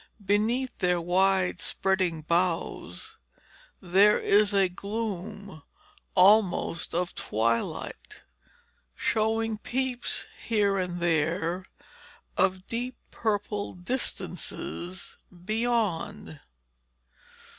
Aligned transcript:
Beneath 0.25 0.75
their 0.79 0.99
wide 0.99 1.61
spreading 1.61 2.21
boughs 2.21 3.17
there 3.79 4.17
is 4.17 4.51
a 4.51 4.67
gloom 4.67 5.61
almost 6.15 6.95
of 6.95 7.13
twilight, 7.13 8.23
showing 8.95 9.59
peeps 9.59 10.25
here 10.43 10.79
and 10.79 11.01
there 11.01 11.63
of 12.35 12.65
deep 12.65 12.95
purple 13.11 13.73
distances 13.73 15.17
beyond. 15.45 16.39